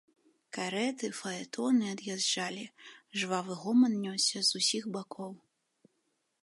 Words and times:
Карэты, 0.57 1.07
фаэтоны 1.19 1.85
ад'язджалі, 1.93 2.65
жвавы 3.23 3.53
гоман 3.65 3.93
нёсся 4.09 4.39
з 4.51 4.63
усіх 4.63 4.83
бакоў. 4.99 5.33